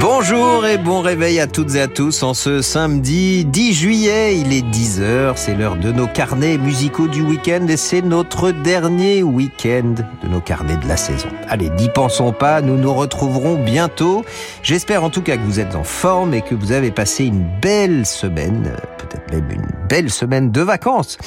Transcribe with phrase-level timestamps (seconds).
[0.00, 4.38] Bonjour et bon réveil à toutes et à tous en ce samedi 10 juillet.
[4.38, 9.22] Il est 10h, c'est l'heure de nos carnets musicaux du week-end et c'est notre dernier
[9.22, 11.28] week-end de nos carnets de la saison.
[11.48, 14.24] Allez, n'y pensons pas, nous nous retrouverons bientôt.
[14.62, 17.46] J'espère en tout cas que vous êtes en forme et que vous avez passé une
[17.60, 21.18] belle semaine, peut-être même une belle semaine de vacances.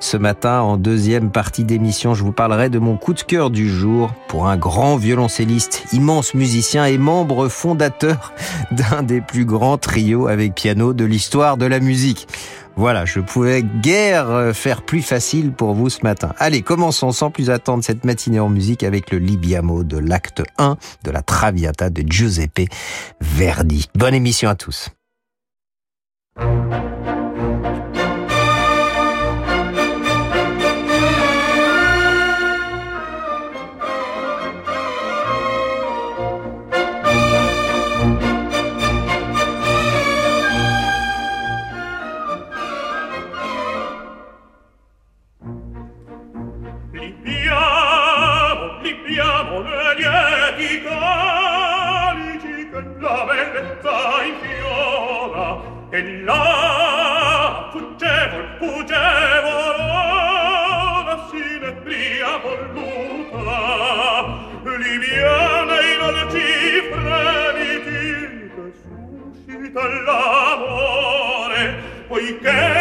[0.00, 3.68] Ce matin, en deuxième partie d'émission, je vous parlerai de mon coup de cœur du
[3.68, 8.32] jour pour un grand violoncelliste, immense musicien et membre fondateur
[8.70, 12.28] d'un des plus grands trios avec piano de l'histoire de la musique.
[12.78, 16.34] Voilà, je pouvais guère faire plus facile pour vous ce matin.
[16.38, 20.76] Allez, commençons sans plus attendre cette matinée en musique avec le Libiamo de l'acte 1
[21.02, 22.68] de la Traviata de Giuseppe
[23.22, 23.88] Verdi.
[23.94, 24.90] Bonne émission à tous.
[55.96, 59.76] e là fuggevol fuggevol
[61.06, 63.58] la sinetria voluta.
[64.84, 66.50] Liviana in alci
[66.90, 68.02] fremiti
[68.52, 71.62] che suscita l'amore
[72.08, 72.75] poiché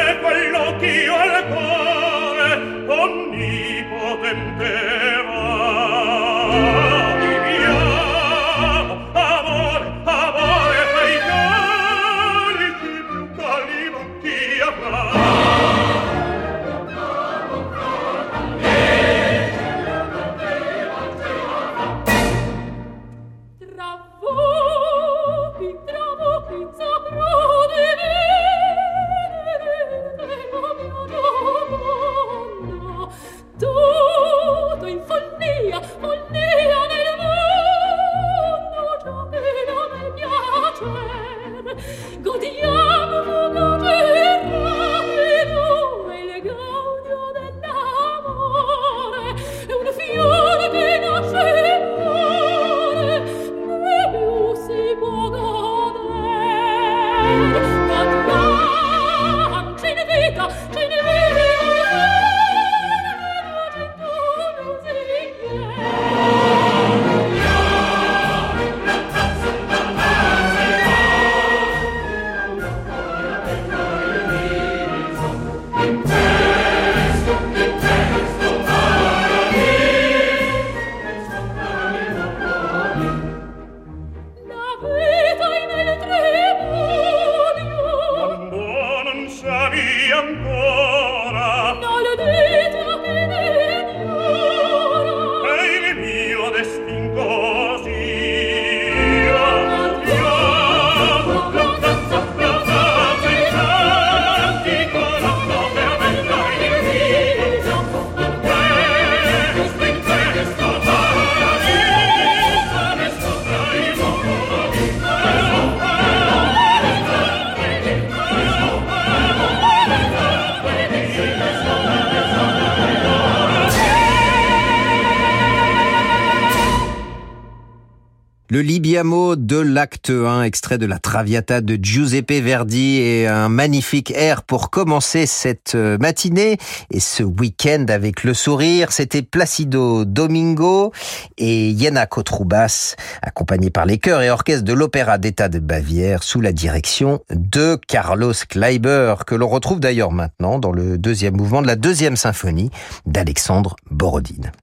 [128.55, 134.11] Le Libiamo de l'acte 1, extrait de la Traviata de Giuseppe Verdi et un magnifique
[134.11, 136.57] air pour commencer cette euh, matinée
[136.89, 138.93] et ce week-end avec le sourire.
[138.93, 140.93] C'était Placido Domingo
[141.37, 146.39] et Jena Kotroubas, accompagnés par les chœurs et orchestres de l'Opéra d'État de Bavière sous
[146.39, 151.67] la direction de Carlos Kleiber, que l'on retrouve d'ailleurs maintenant dans le deuxième mouvement de
[151.67, 152.71] la deuxième symphonie
[153.05, 154.53] d'Alexandre Borodine.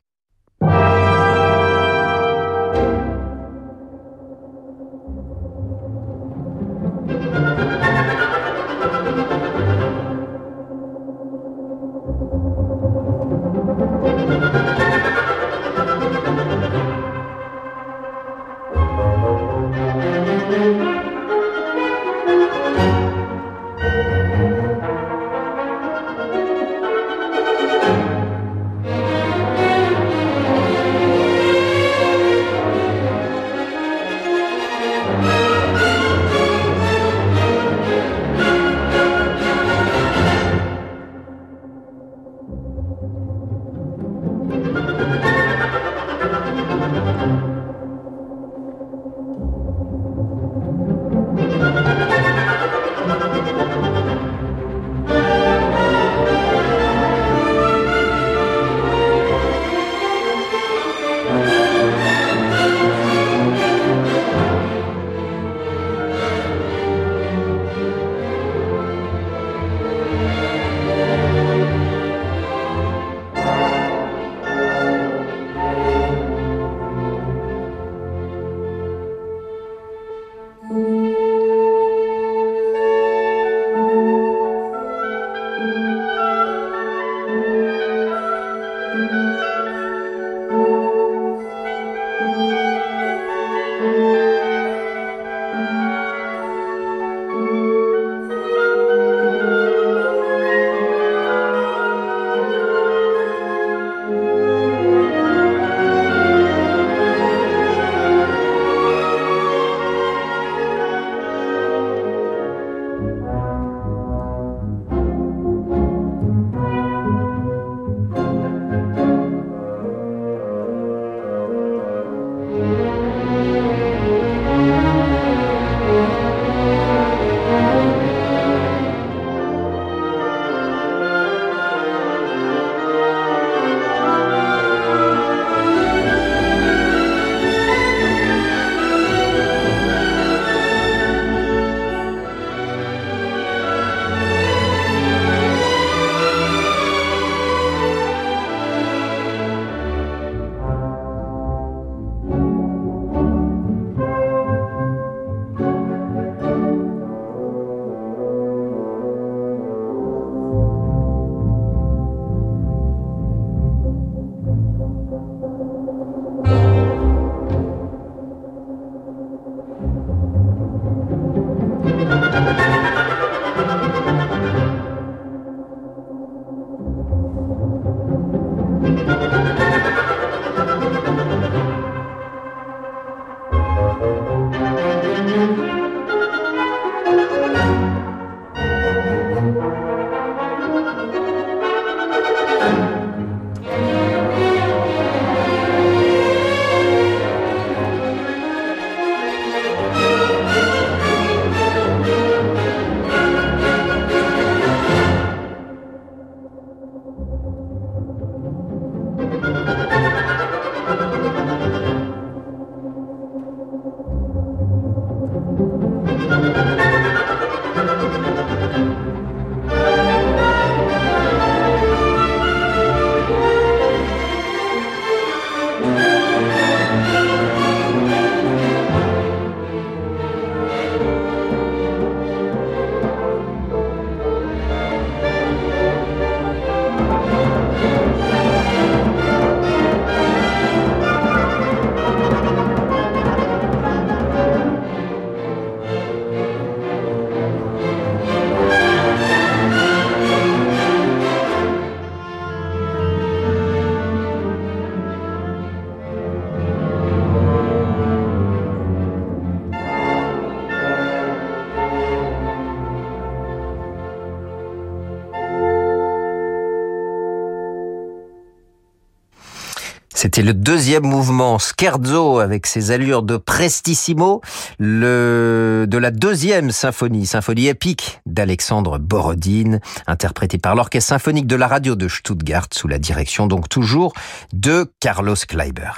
[270.23, 274.41] C'était le deuxième mouvement Scherzo avec ses allures de prestissimo,
[274.79, 281.67] le, de la deuxième symphonie, symphonie épique d'Alexandre Borodine, interprétée par l'Orchestre symphonique de la
[281.67, 284.13] radio de Stuttgart sous la direction donc toujours
[284.53, 285.91] de Carlos Kleiber.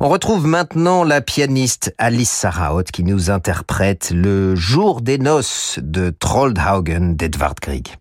[0.00, 6.10] On retrouve maintenant la pianiste Alice Saraot qui nous interprète le jour des noces de
[6.10, 7.94] Troldhaugen d'Edvard Grieg.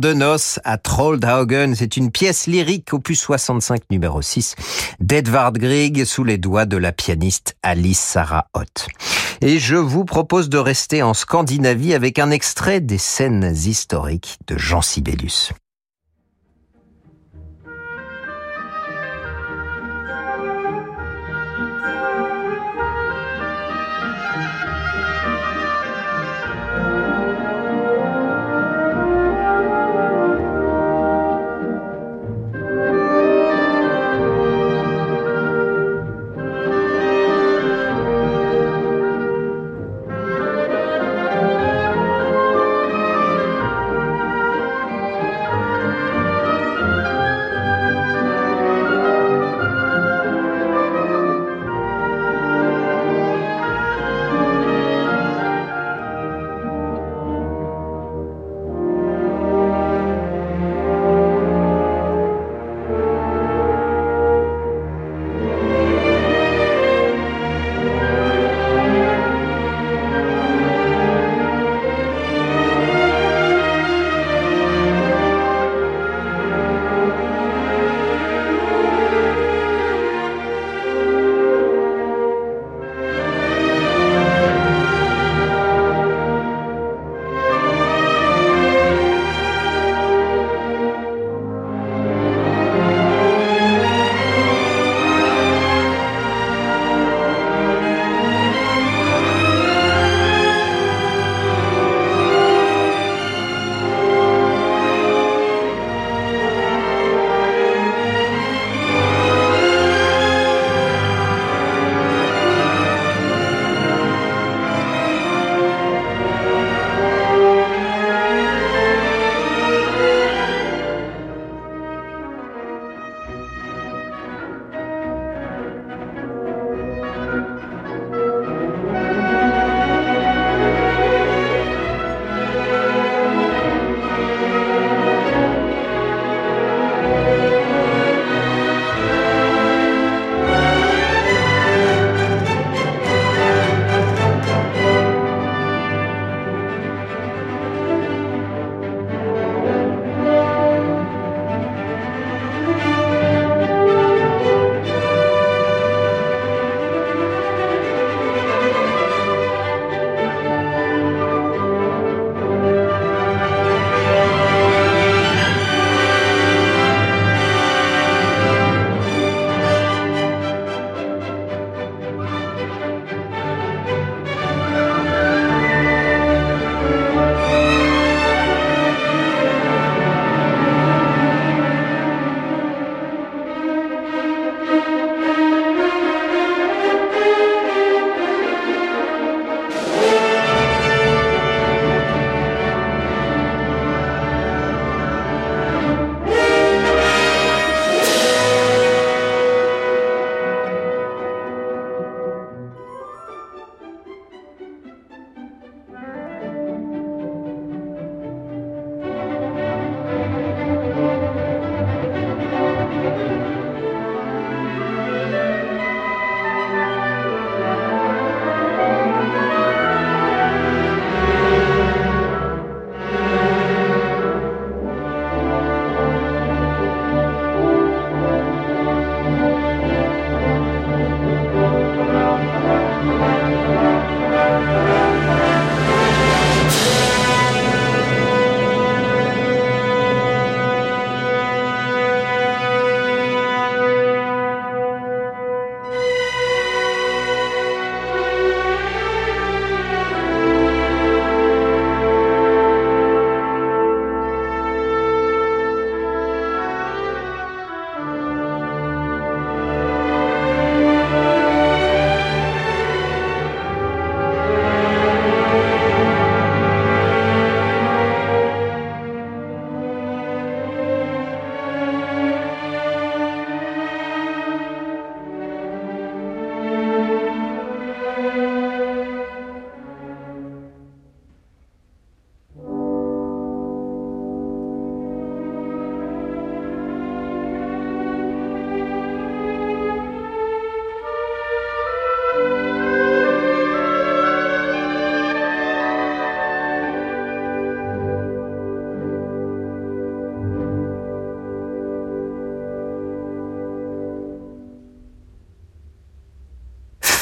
[0.00, 1.74] De noces à Trollhaugen.
[1.76, 4.56] C'est une pièce lyrique opus 65 numéro 6
[4.98, 8.88] d'Edvard Grieg sous les doigts de la pianiste Alice Sarah Ott.
[9.42, 14.58] Et je vous propose de rester en Scandinavie avec un extrait des scènes historiques de
[14.58, 15.52] Jean Sibelius.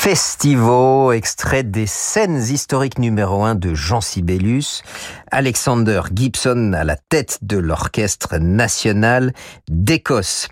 [0.08, 4.82] Festival, extrait des scènes historiques numéro 1 de Jean Sibelius,
[5.30, 9.34] Alexander Gibson à la tête de l'Orchestre national
[9.68, 10.48] d'Écosse.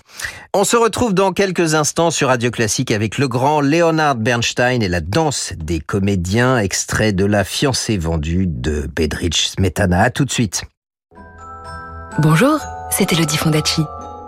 [0.53, 4.89] On se retrouve dans quelques instants sur Radio Classique avec le grand Leonard Bernstein et
[4.89, 10.03] la danse des comédiens, extrait de La fiancée vendue de Bedrich Smetana.
[10.03, 10.65] À tout de suite.
[12.19, 12.59] Bonjour,
[12.91, 13.81] c'est Elodie Fondacci.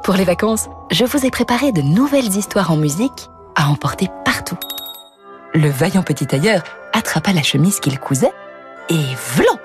[0.04, 4.56] Pour les vacances, je vous ai préparé de nouvelles histoires en musique à emporter partout.
[5.54, 8.32] Le vaillant petit tailleur attrapa la chemise qu'il cousait
[8.90, 9.04] et
[9.36, 9.58] vlan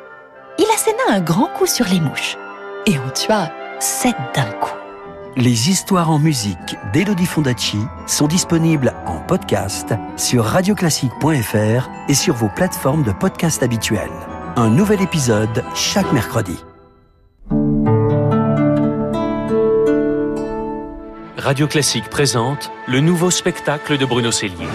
[0.57, 2.37] Il asséna un grand coup sur les mouches
[2.85, 4.73] et en tua sept d'un coup.
[5.35, 12.49] Les histoires en musique d'Elodie Fondacci sont disponibles en podcast sur radioclassique.fr et sur vos
[12.49, 14.11] plateformes de podcast habituelles.
[14.55, 16.63] Un nouvel épisode chaque mercredi.
[21.37, 24.67] Radio Classique présente le nouveau spectacle de Bruno Cellier.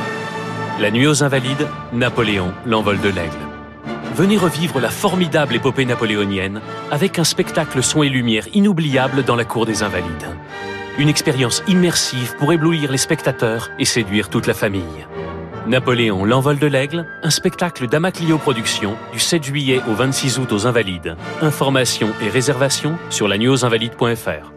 [0.80, 3.36] La nuit aux Invalides, Napoléon, l'envol de l'aigle.
[4.14, 6.60] Venez revivre la formidable épopée napoléonienne
[6.92, 10.36] avec un spectacle son et lumière inoubliable dans la cour des Invalides.
[10.96, 15.06] Une expérience immersive pour éblouir les spectateurs et séduire toute la famille.
[15.66, 20.68] Napoléon, l'envol de l'aigle, un spectacle d'Amaclio Productions du 7 juillet au 26 août aux
[20.68, 21.16] Invalides.
[21.42, 24.52] Informations et réservations sur lanuitauxinvalides.fr.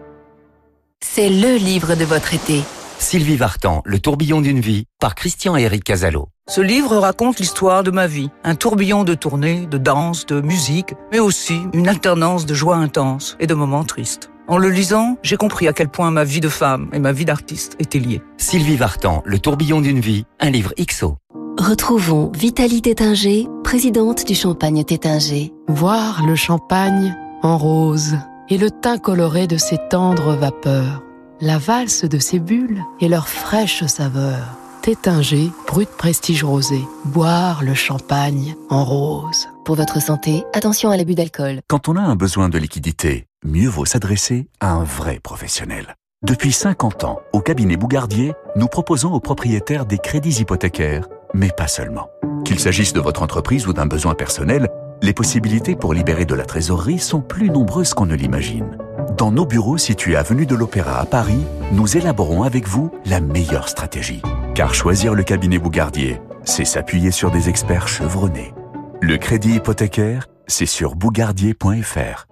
[0.99, 2.61] C'est le livre de votre été.
[3.01, 6.29] Sylvie Vartan, Le tourbillon d'une vie, par Christian et Eric Casalo.
[6.47, 8.29] Ce livre raconte l'histoire de ma vie.
[8.43, 13.37] Un tourbillon de tournées, de danse, de musique, mais aussi une alternance de joie intense
[13.39, 14.29] et de moments tristes.
[14.47, 17.25] En le lisant, j'ai compris à quel point ma vie de femme et ma vie
[17.25, 18.21] d'artiste étaient liées.
[18.37, 21.17] Sylvie Vartan, Le tourbillon d'une vie, un livre XO.
[21.57, 25.51] Retrouvons Vitalie Tétinger, présidente du Champagne Tétinger.
[25.67, 28.15] Voir le champagne en rose
[28.49, 31.01] et le teint coloré de ses tendres vapeurs,
[31.41, 34.57] la valse de ses bulles et leur fraîche saveur.
[34.83, 39.47] Tétinger, brut prestige rosé, boire le champagne en rose.
[39.65, 41.61] Pour votre santé, attention à l'abus d'alcool.
[41.67, 45.95] Quand on a un besoin de liquidité, mieux vaut s'adresser à un vrai professionnel.
[46.23, 51.67] Depuis 50 ans, au cabinet Bougardier, nous proposons aux propriétaires des crédits hypothécaires, mais pas
[51.67, 52.09] seulement.
[52.45, 54.67] Qu'il s'agisse de votre entreprise ou d'un besoin personnel,
[55.01, 58.77] les possibilités pour libérer de la trésorerie sont plus nombreuses qu'on ne l'imagine.
[59.17, 63.67] Dans nos bureaux situés avenue de l'Opéra à Paris, nous élaborons avec vous la meilleure
[63.67, 64.21] stratégie.
[64.53, 68.53] Car choisir le cabinet Bougardier, c'est s'appuyer sur des experts chevronnés.
[69.01, 72.27] Le crédit hypothécaire, c'est sur bougardier.fr.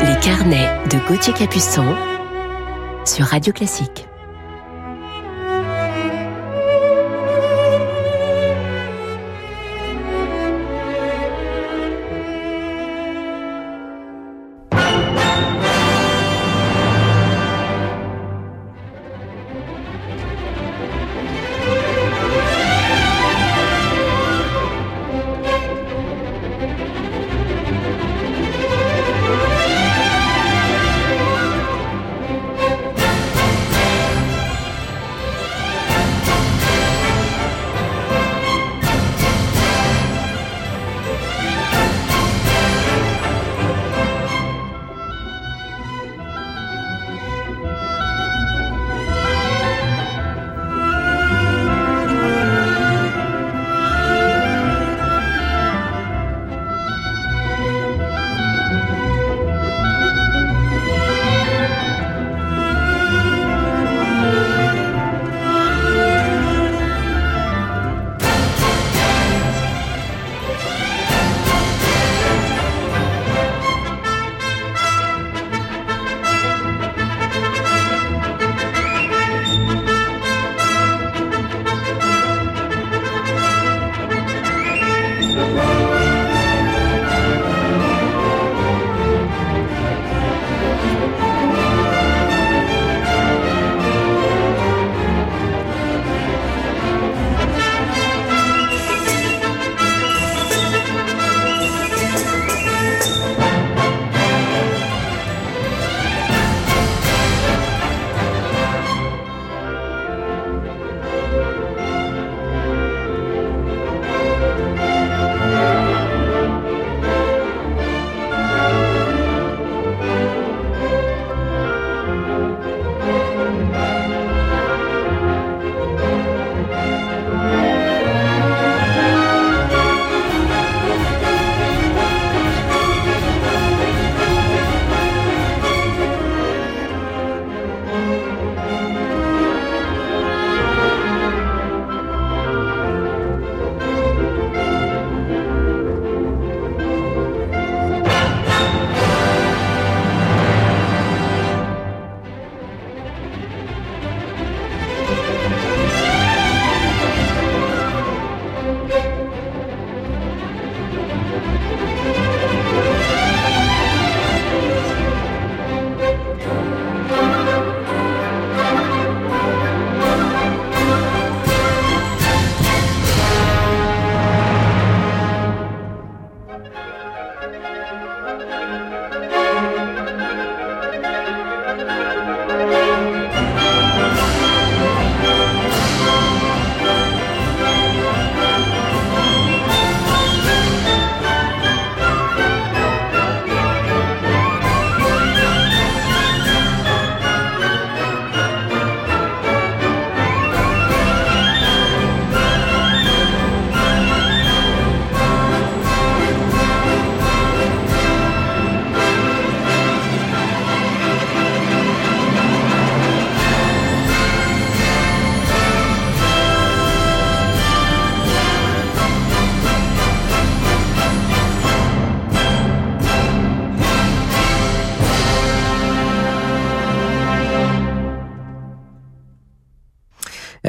[0.00, 1.94] Les carnets de Gauthier Capuçon
[3.04, 4.08] sur Radio Classique.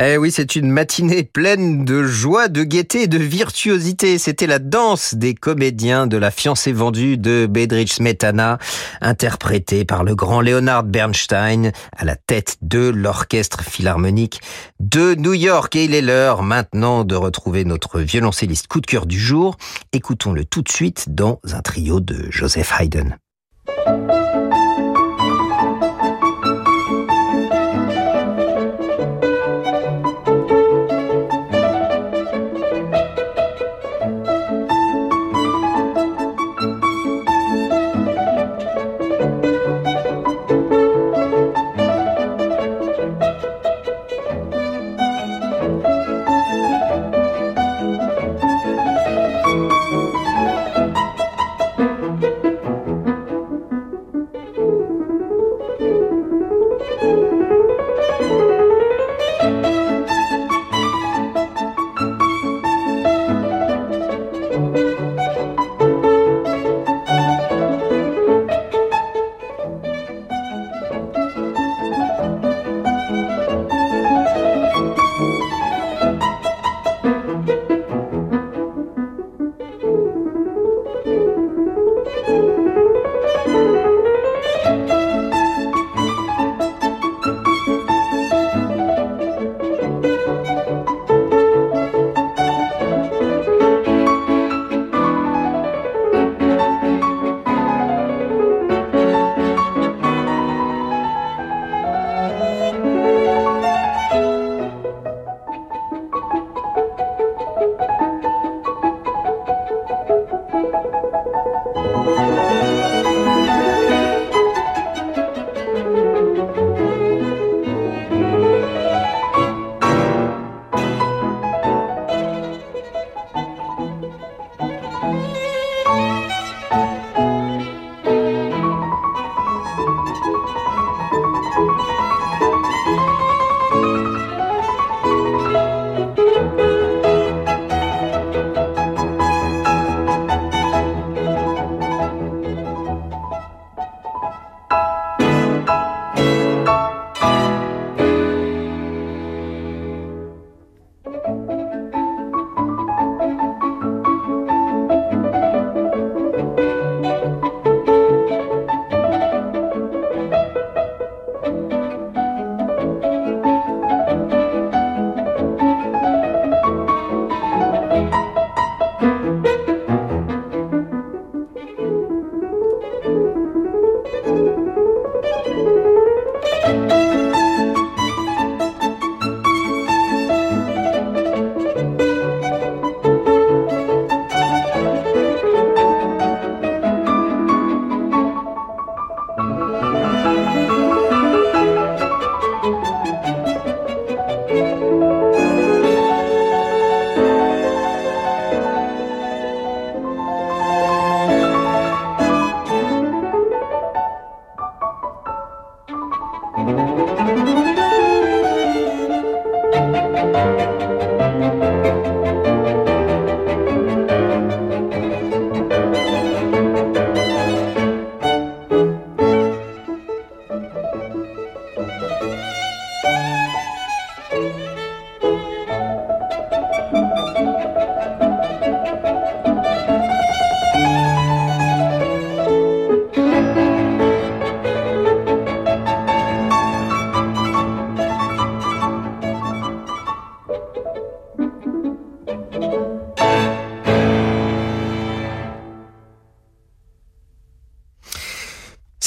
[0.08, 4.20] Eh oui, c'est une matinée pleine de joie, de gaieté et de virtuosité.
[4.20, 8.60] C'était la danse des comédiens de la fiancée vendue de Bedrich Smetana,
[9.02, 14.42] interprétée par le grand Leonard Bernstein à la tête de l'orchestre philharmonique
[14.80, 15.76] de New York.
[15.76, 19.58] Et il est l'heure maintenant de retrouver notre violoncelliste coup de cœur du jour.
[19.92, 23.18] Écoutons-le tout de suite dans un trio de Joseph Haydn.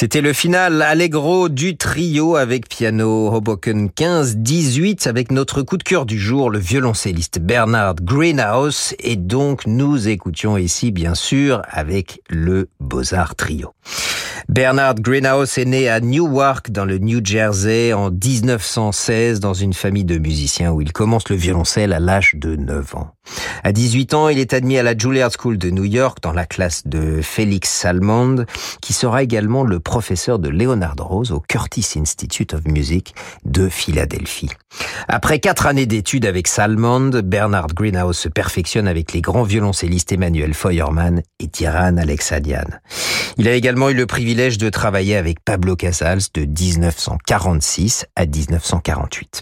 [0.00, 6.06] C'était le final allegro du trio avec piano Hoboken 15-18 avec notre coup de cœur
[6.06, 8.94] du jour, le violoncelliste Bernard Greenhouse.
[9.00, 13.74] Et donc, nous écoutions ici, bien sûr, avec le Beaux-Arts Trio.
[14.48, 20.04] Bernard Greenhouse est né à Newark, dans le New Jersey, en 1916, dans une famille
[20.04, 23.10] de musiciens où il commence le violoncelle à l'âge de 9 ans.
[23.62, 26.46] À 18 ans, il est admis à la Juilliard School de New York dans la
[26.46, 28.44] classe de Félix Salmond,
[28.80, 34.50] qui sera également le professeur de Leonard Rose au Curtis Institute of Music de Philadelphie.
[35.08, 40.54] Après quatre années d'études avec Salmond, Bernard Greenhouse se perfectionne avec les grands violoncellistes Emmanuel
[40.54, 42.64] Feuermann et Tiran Alexadian.
[43.36, 49.40] Il a également eu le de travailler avec Pablo Casals de 1946 à 1948.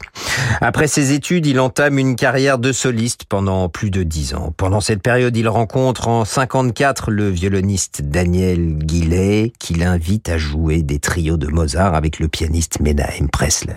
[0.60, 4.54] Après ses études, il entame une carrière de soliste pendant plus de dix ans.
[4.56, 10.82] Pendant cette période, il rencontre en 54 le violoniste Daniel Guillet qui l'invite à jouer
[10.82, 13.74] des trios de Mozart avec le pianiste Menahem Pressler.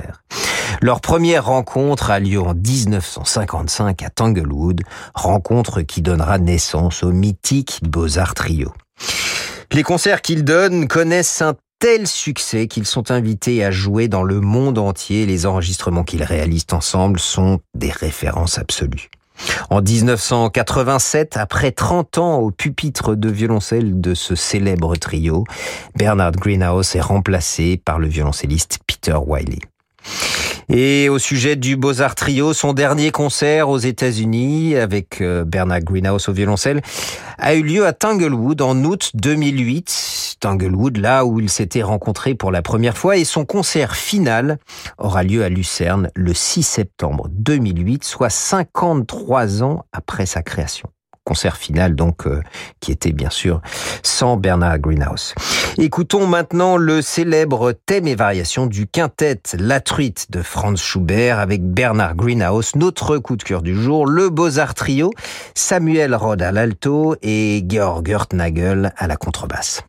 [0.80, 4.82] Leur première rencontre a lieu en 1955 à Tanglewood,
[5.16, 8.72] rencontre qui donnera naissance au mythique Beaux-Arts Trio.
[9.72, 14.42] Les concerts qu'ils donnent connaissent un tel succès qu'ils sont invités à jouer dans le
[14.42, 15.28] monde entier.
[15.28, 19.10] Les enregistrements qu'ils réalisent ensemble sont des références absolues.
[19.70, 25.46] En 1987, après 30 ans au pupitre de violoncelle de ce célèbre trio,
[25.96, 29.60] Bernard Greenhouse est remplacé par le violoncelliste Peter Wiley.
[30.72, 36.30] Et au sujet du Beaux-Arts Trio, son dernier concert aux États-Unis avec euh, Bernard Greenhouse
[36.30, 36.82] au violoncelle
[37.40, 40.38] a eu lieu à Tanglewood en août 2008.
[40.40, 44.60] Tanglewood, là où ils s'étaient rencontrés pour la première fois et son concert final
[45.00, 50.88] aura lieu à Lucerne le 6 septembre 2008, soit 53 ans après sa création
[51.30, 52.42] concert final donc euh,
[52.80, 53.62] qui était bien sûr
[54.02, 55.36] sans Bernard Greenhouse.
[55.78, 61.62] Écoutons maintenant le célèbre thème et variation du quintet La Truite de Franz Schubert avec
[61.64, 65.12] Bernard Greenhouse, notre coup de cœur du jour, le Beaux-Arts Trio,
[65.54, 69.84] Samuel Rode à l'alto et Georg Gertnagel à la contrebasse.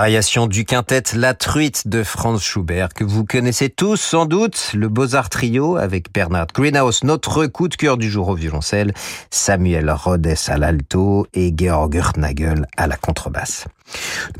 [0.00, 4.88] Variation du quintet La Truite de Franz Schubert, que vous connaissez tous sans doute, le
[4.88, 8.94] Beaux-Arts Trio avec Bernard Greenhouse, notre coup de cœur du jour au violoncelle,
[9.30, 13.64] Samuel Rhodes à l'alto et Georg Hurtnagel à la contrebasse.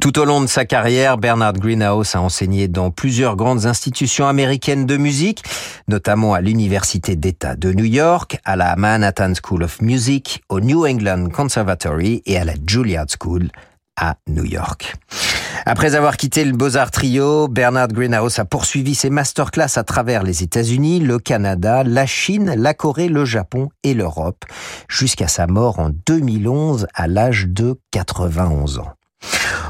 [0.00, 4.86] Tout au long de sa carrière, Bernard Greenhouse a enseigné dans plusieurs grandes institutions américaines
[4.86, 5.42] de musique,
[5.88, 10.86] notamment à l'Université d'État de New York, à la Manhattan School of Music, au New
[10.86, 13.48] England Conservatory et à la Juilliard School
[13.98, 14.96] à New York.
[15.66, 20.42] Après avoir quitté le Beaux-Arts Trio, Bernard Greenhouse a poursuivi ses masterclass à travers les
[20.42, 24.44] États-Unis, le Canada, la Chine, la Corée, le Japon et l'Europe,
[24.88, 28.92] jusqu'à sa mort en 2011 à l'âge de 91 ans.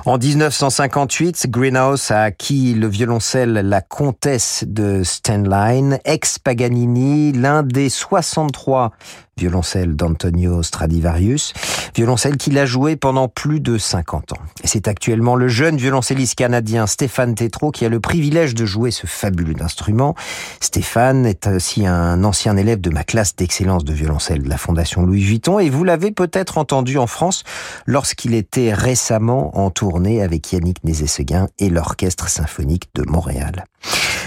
[0.05, 8.93] En 1958, Greenhouse a acquis le violoncelle La Comtesse de Stenline, ex-Paganini, l'un des 63
[9.39, 11.53] violoncelle d'Antonio Stradivarius,
[11.95, 14.39] violoncelle qu'il a joué pendant plus de 50 ans.
[14.63, 18.91] Et c'est actuellement le jeune violoncelliste canadien Stéphane Tétrault qui a le privilège de jouer
[18.91, 20.15] ce fabuleux instrument.
[20.61, 25.03] Stéphane est aussi un ancien élève de ma classe d'excellence de violoncelle de la Fondation
[25.03, 27.45] Louis Vuitton et vous l'avez peut-être entendu en France
[27.87, 33.65] lorsqu'il était récemment en tournée avec Yannick Nézet-Seguin et l'Orchestre symphonique de Montréal.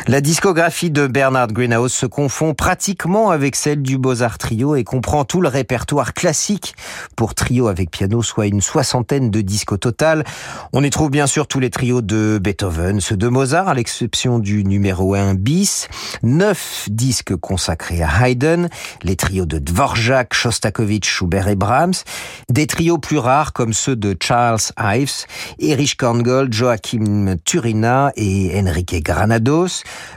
[0.07, 5.25] La discographie de Bernard Greenhouse se confond pratiquement avec celle du Beaux-Arts Trio et comprend
[5.25, 6.73] tout le répertoire classique.
[7.15, 10.23] Pour trio avec piano, soit une soixantaine de disques au total.
[10.73, 14.39] On y trouve bien sûr tous les trios de Beethoven, ceux de Mozart, à l'exception
[14.39, 15.87] du numéro 1 bis,
[16.23, 18.69] neuf disques consacrés à Haydn,
[19.03, 21.93] les trios de Dvorak, Shostakovich, Schubert et Brahms,
[22.49, 25.25] des trios plus rares comme ceux de Charles Ives,
[25.59, 29.03] Erich Korngold, Joachim Turina et Enrique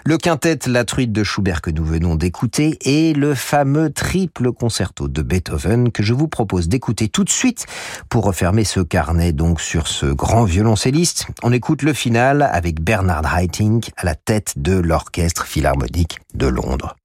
[0.04, 5.08] Le quintet La Truite de Schubert que nous venons d'écouter et le fameux triple concerto
[5.08, 7.66] de Beethoven que je vous propose d'écouter tout de suite
[8.10, 11.26] pour refermer ce carnet donc sur ce grand violoncelliste.
[11.42, 16.96] On écoute le final avec Bernard Haitink à la tête de l'Orchestre Philharmonique de Londres.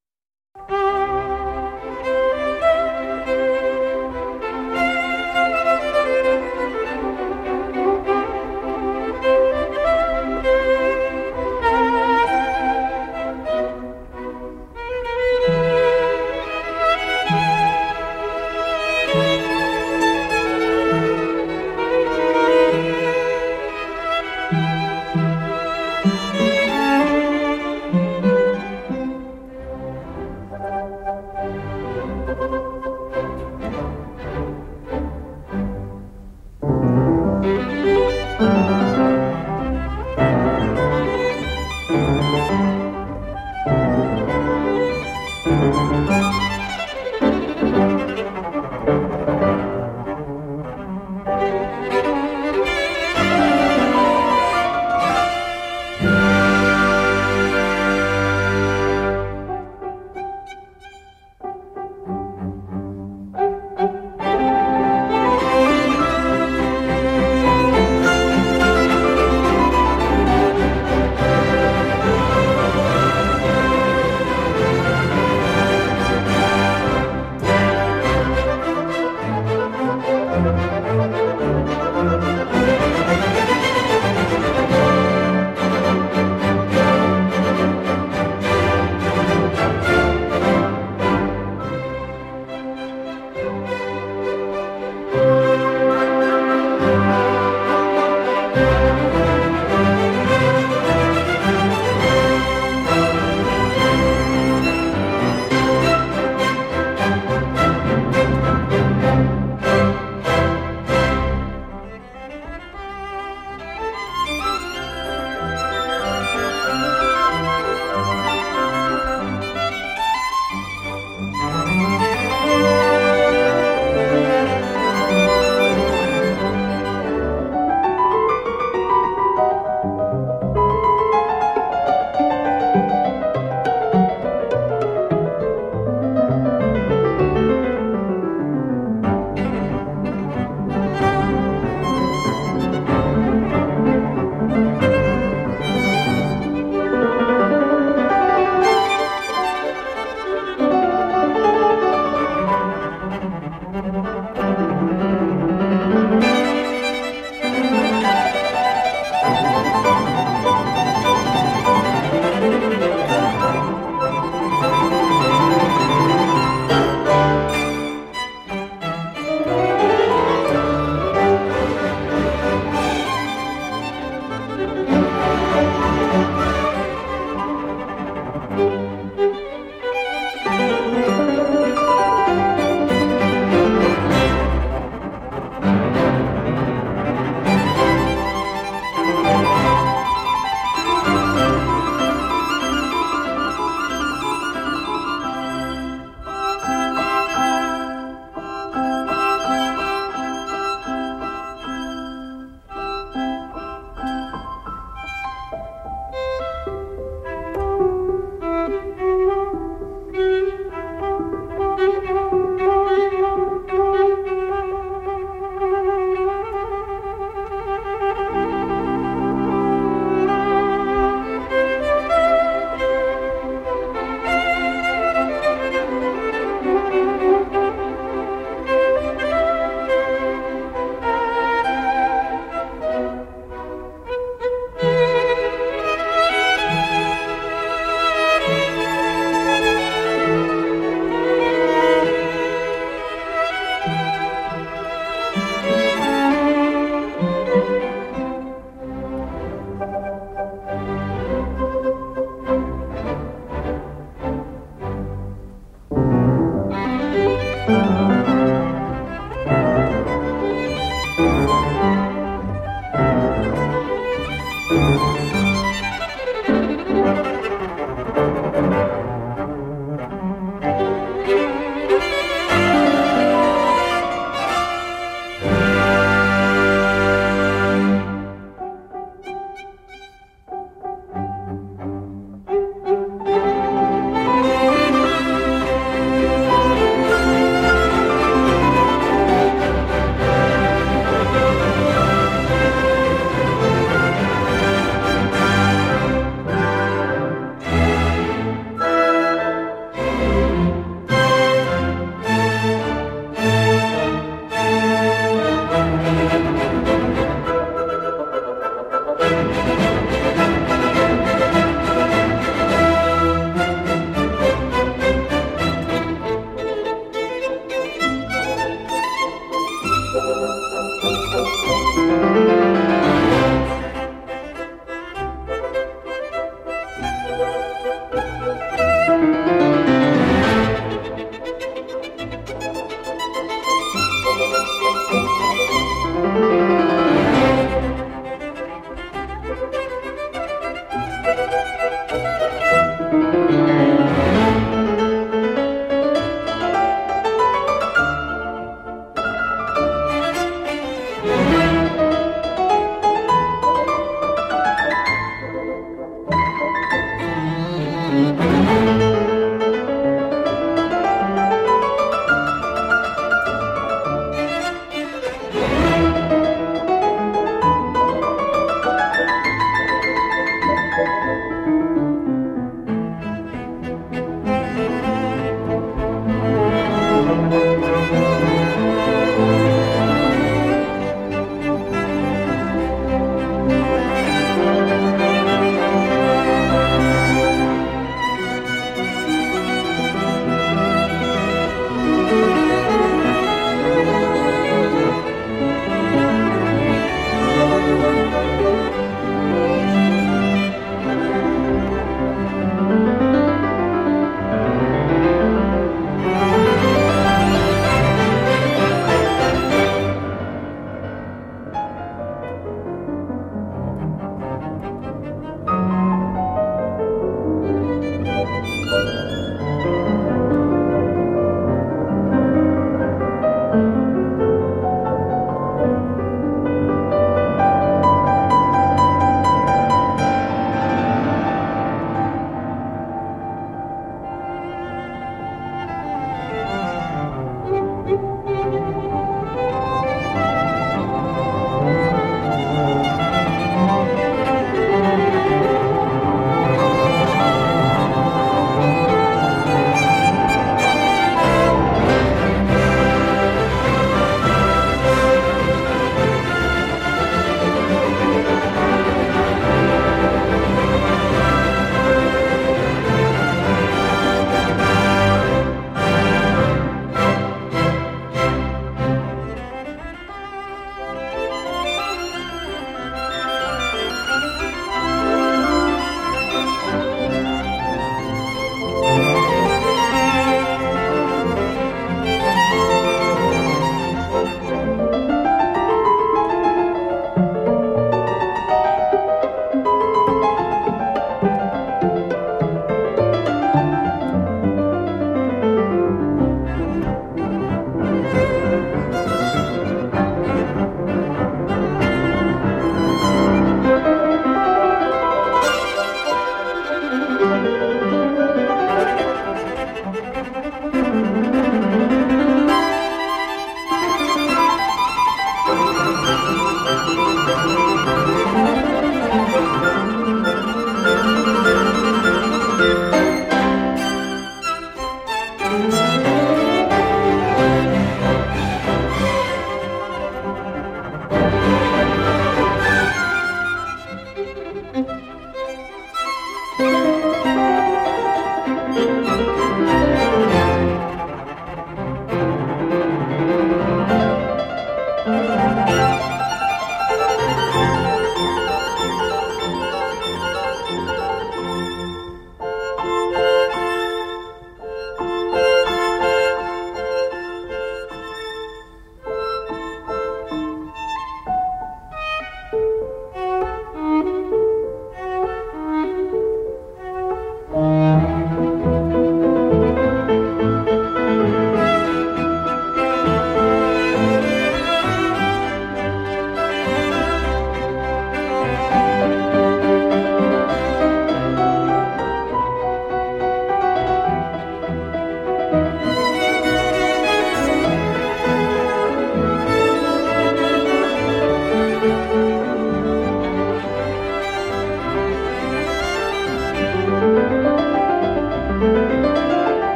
[525.70, 526.39] Música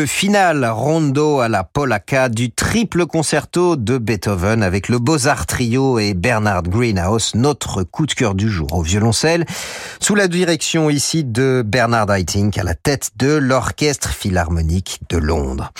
[0.00, 5.98] Le final rondo à la polacca du triple concerto de Beethoven avec le Beaux-Arts Trio
[5.98, 9.44] et Bernard Greenhouse, notre coup de cœur du jour au violoncelle,
[10.00, 15.70] sous la direction ici de Bernard Haitink à la tête de l'Orchestre Philharmonique de Londres.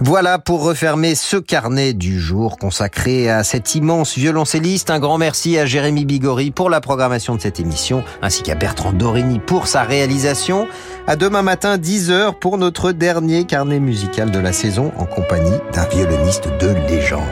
[0.00, 4.90] Voilà pour refermer ce carnet du jour consacré à cet immense violoncelliste.
[4.90, 8.92] Un grand merci à Jérémy Bigori pour la programmation de cette émission, ainsi qu'à Bertrand
[8.92, 10.68] Dorigny pour sa réalisation.
[11.06, 15.86] À demain matin, 10h pour notre dernier carnet musical de la saison en compagnie d'un
[15.86, 17.22] violoniste de légende.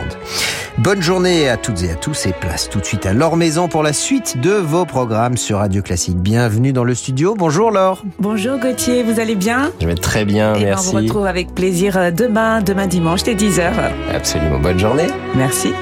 [0.79, 3.67] Bonne journée à toutes et à tous et place tout de suite à Laure Maison
[3.67, 6.19] pour la suite de vos programmes sur Radio Classique.
[6.19, 7.35] Bienvenue dans le studio.
[7.35, 8.03] Bonjour Laure.
[8.19, 9.73] Bonjour Gauthier, vous allez bien?
[9.81, 10.89] Je vais très bien, Et ben, merci.
[10.89, 13.71] on vous retrouve avec plaisir demain, demain dimanche dès 10h.
[14.15, 15.07] Absolument, bonne journée.
[15.35, 15.73] Merci.